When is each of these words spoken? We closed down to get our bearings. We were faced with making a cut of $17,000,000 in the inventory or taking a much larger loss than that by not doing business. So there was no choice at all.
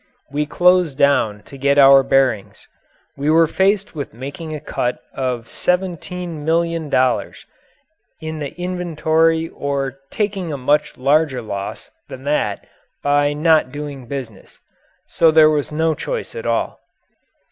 We 0.31 0.47
closed 0.47 0.97
down 0.97 1.43
to 1.43 1.59
get 1.59 1.77
our 1.77 2.01
bearings. 2.01 2.67
We 3.15 3.29
were 3.29 3.45
faced 3.45 3.93
with 3.93 4.15
making 4.15 4.51
a 4.55 4.59
cut 4.59 4.97
of 5.13 5.45
$17,000,000 5.45 7.45
in 8.19 8.39
the 8.39 8.59
inventory 8.59 9.49
or 9.49 9.99
taking 10.09 10.51
a 10.51 10.57
much 10.57 10.97
larger 10.97 11.43
loss 11.43 11.91
than 12.09 12.23
that 12.23 12.65
by 13.03 13.33
not 13.33 13.71
doing 13.71 14.07
business. 14.07 14.59
So 15.05 15.29
there 15.29 15.51
was 15.51 15.71
no 15.71 15.93
choice 15.93 16.33
at 16.33 16.47
all. 16.47 16.79